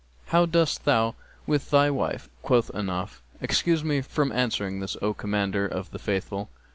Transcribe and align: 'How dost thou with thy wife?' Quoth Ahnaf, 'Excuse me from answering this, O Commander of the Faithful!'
'How 0.29 0.47
dost 0.47 0.85
thou 0.85 1.13
with 1.45 1.69
thy 1.69 1.91
wife?' 1.91 2.27
Quoth 2.41 2.71
Ahnaf, 2.73 3.21
'Excuse 3.39 3.83
me 3.83 4.01
from 4.01 4.31
answering 4.31 4.79
this, 4.79 4.97
O 4.99 5.13
Commander 5.13 5.67
of 5.67 5.91
the 5.91 5.99
Faithful!' 5.99 6.49